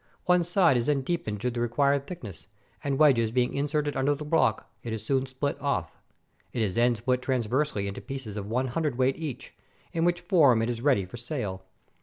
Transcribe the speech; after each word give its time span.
One 0.25 0.43
side 0.43 0.77
is 0.77 0.87
then 0.87 1.03
deepened 1.03 1.41
to 1.41 1.51
the 1.51 1.59
required 1.61 2.07
thickness, 2.07 2.47
and 2.83 2.97
wedges 2.97 3.31
being 3.31 3.53
inserted 3.53 3.95
under 3.95 4.15
the 4.15 4.25
block, 4.25 4.67
it 4.81 4.93
is 4.93 5.05
soon 5.05 5.27
split 5.27 5.61
off. 5.61 5.95
It 6.53 6.63
is 6.63 6.73
then 6.73 6.95
split 6.95 7.21
transversely 7.21 7.87
into 7.87 8.01
pieces 8.01 8.35
of 8.35 8.47
one 8.47 8.69
hundred 8.69 8.97
weight 8.97 9.15
each, 9.19 9.53
in 9.93 10.03
which 10.03 10.21
form 10.21 10.63
it 10.63 10.71
is 10.71 10.81
ready 10.81 11.05
for 11.05 11.17
sale. 11.17 11.61